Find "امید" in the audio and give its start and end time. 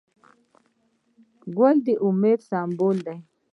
2.05-2.39